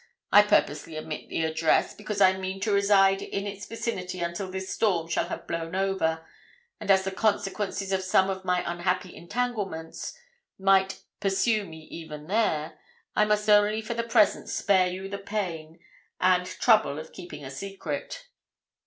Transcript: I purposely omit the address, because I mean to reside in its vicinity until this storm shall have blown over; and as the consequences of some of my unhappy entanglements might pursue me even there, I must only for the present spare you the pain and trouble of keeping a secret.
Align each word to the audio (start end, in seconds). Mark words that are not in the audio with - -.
I 0.31 0.41
purposely 0.41 0.97
omit 0.97 1.29
the 1.29 1.43
address, 1.43 1.93
because 1.93 2.21
I 2.21 2.35
mean 2.35 2.59
to 2.61 2.71
reside 2.71 3.21
in 3.21 3.45
its 3.45 3.67
vicinity 3.67 4.19
until 4.19 4.49
this 4.49 4.73
storm 4.73 5.07
shall 5.07 5.27
have 5.27 5.45
blown 5.45 5.75
over; 5.75 6.25
and 6.79 6.89
as 6.89 7.03
the 7.03 7.11
consequences 7.11 7.91
of 7.91 8.01
some 8.01 8.27
of 8.27 8.43
my 8.43 8.63
unhappy 8.65 9.15
entanglements 9.15 10.17
might 10.57 11.03
pursue 11.19 11.65
me 11.65 11.81
even 11.91 12.25
there, 12.25 12.79
I 13.15 13.25
must 13.25 13.47
only 13.47 13.83
for 13.83 13.93
the 13.93 14.01
present 14.01 14.49
spare 14.49 14.87
you 14.87 15.07
the 15.07 15.19
pain 15.19 15.79
and 16.19 16.47
trouble 16.47 16.97
of 16.97 17.13
keeping 17.13 17.45
a 17.45 17.51
secret. 17.51 18.27